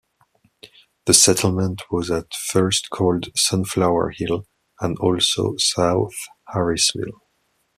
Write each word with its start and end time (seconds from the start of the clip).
The 1.05 1.13
settlement 1.13 1.83
was 1.91 2.09
at 2.09 2.33
first 2.33 2.89
called 2.89 3.29
"Sunflower 3.35 4.13
Hill" 4.17 4.47
and 4.79 4.97
also 4.97 5.53
as 5.53 5.69
"South 5.69 6.15
Harrisville". 6.55 7.19